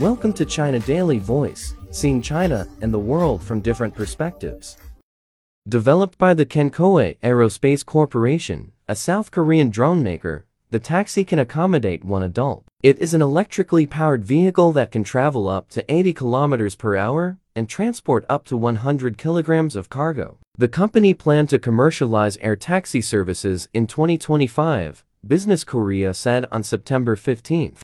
Welcome 0.00 0.32
to 0.34 0.44
China 0.44 0.78
Daily 0.78 1.18
Voice, 1.18 1.74
seeing 1.90 2.22
China 2.22 2.68
and 2.82 2.94
the 2.94 3.00
world 3.00 3.42
from 3.42 3.60
different 3.60 3.96
perspectives. 3.96 4.76
Developed 5.68 6.16
by 6.18 6.34
the 6.34 6.46
Kencoa 6.46 7.18
Aerospace 7.18 7.84
Corporation, 7.84 8.70
a 8.86 8.94
South 8.94 9.32
Korean 9.32 9.70
drone 9.70 10.04
maker, 10.04 10.46
the 10.70 10.78
taxi 10.78 11.24
can 11.24 11.40
accommodate 11.40 12.04
one 12.04 12.22
adult. 12.22 12.64
It 12.80 13.00
is 13.00 13.12
an 13.12 13.22
electrically 13.22 13.86
powered 13.86 14.24
vehicle 14.24 14.70
that 14.70 14.92
can 14.92 15.02
travel 15.02 15.48
up 15.48 15.68
to 15.70 15.92
80 15.92 16.12
kilometers 16.12 16.76
per 16.76 16.96
hour 16.96 17.38
and 17.56 17.68
transport 17.68 18.24
up 18.28 18.44
to 18.44 18.56
100 18.56 19.18
kilograms 19.18 19.74
of 19.74 19.90
cargo. 19.90 20.38
The 20.56 20.68
company 20.68 21.12
planned 21.12 21.48
to 21.48 21.58
commercialize 21.58 22.36
air 22.36 22.54
taxi 22.54 23.00
services 23.00 23.68
in 23.74 23.88
2025, 23.88 25.04
Business 25.26 25.64
Korea 25.64 26.14
said 26.14 26.46
on 26.52 26.62
September 26.62 27.16
15. 27.16 27.78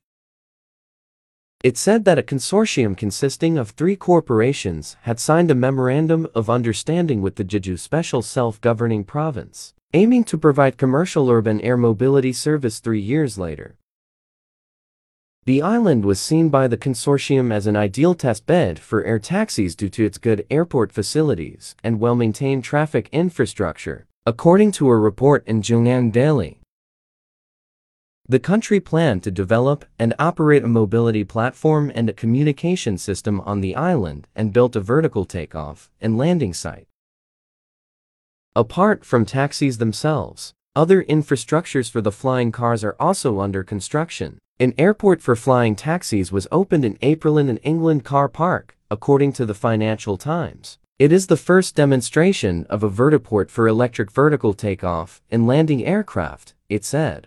It 1.64 1.78
said 1.78 2.04
that 2.04 2.18
a 2.18 2.22
consortium 2.22 2.94
consisting 2.94 3.56
of 3.56 3.70
three 3.70 3.96
corporations 3.96 4.98
had 5.04 5.18
signed 5.18 5.50
a 5.50 5.54
memorandum 5.54 6.28
of 6.34 6.50
understanding 6.50 7.22
with 7.22 7.36
the 7.36 7.44
Jeju 7.44 7.78
Special 7.78 8.20
Self-Governing 8.20 9.04
Province, 9.04 9.72
aiming 9.94 10.24
to 10.24 10.36
provide 10.36 10.76
commercial 10.76 11.30
urban 11.30 11.62
air 11.62 11.78
mobility 11.78 12.34
service 12.34 12.80
three 12.80 13.00
years 13.00 13.38
later. 13.38 13.78
The 15.46 15.62
island 15.62 16.04
was 16.04 16.20
seen 16.20 16.50
by 16.50 16.68
the 16.68 16.76
consortium 16.76 17.50
as 17.50 17.66
an 17.66 17.76
ideal 17.76 18.14
test 18.14 18.44
bed 18.44 18.78
for 18.78 19.02
air 19.02 19.18
taxis 19.18 19.74
due 19.74 19.88
to 19.88 20.04
its 20.04 20.18
good 20.18 20.44
airport 20.50 20.92
facilities 20.92 21.74
and 21.82 21.98
well-maintained 21.98 22.62
traffic 22.62 23.08
infrastructure, 23.10 24.04
according 24.26 24.72
to 24.72 24.90
a 24.90 24.98
report 24.98 25.42
in 25.46 25.62
JoongAng 25.62 26.12
Daily. 26.12 26.60
The 28.26 28.38
country 28.38 28.80
planned 28.80 29.22
to 29.24 29.30
develop 29.30 29.84
and 29.98 30.14
operate 30.18 30.64
a 30.64 30.68
mobility 30.68 31.24
platform 31.24 31.92
and 31.94 32.08
a 32.08 32.14
communication 32.14 32.96
system 32.96 33.42
on 33.42 33.60
the 33.60 33.76
island 33.76 34.26
and 34.34 34.50
built 34.50 34.74
a 34.74 34.80
vertical 34.80 35.26
takeoff 35.26 35.90
and 36.00 36.16
landing 36.16 36.54
site. 36.54 36.88
Apart 38.56 39.04
from 39.04 39.26
taxis 39.26 39.76
themselves, 39.76 40.54
other 40.74 41.04
infrastructures 41.04 41.90
for 41.90 42.00
the 42.00 42.10
flying 42.10 42.50
cars 42.50 42.82
are 42.82 42.96
also 42.98 43.40
under 43.40 43.62
construction. 43.62 44.38
An 44.58 44.72
airport 44.78 45.20
for 45.20 45.36
flying 45.36 45.76
taxis 45.76 46.32
was 46.32 46.48
opened 46.50 46.86
in 46.86 46.96
April 47.02 47.36
in 47.36 47.50
an 47.50 47.58
England 47.58 48.04
car 48.04 48.30
park, 48.30 48.74
according 48.90 49.34
to 49.34 49.44
the 49.44 49.54
Financial 49.54 50.16
Times. 50.16 50.78
It 50.98 51.12
is 51.12 51.26
the 51.26 51.36
first 51.36 51.74
demonstration 51.74 52.64
of 52.70 52.82
a 52.82 52.88
vertiport 52.88 53.50
for 53.50 53.68
electric 53.68 54.10
vertical 54.10 54.54
takeoff 54.54 55.20
and 55.30 55.46
landing 55.46 55.84
aircraft, 55.84 56.54
it 56.70 56.84
said. 56.84 57.26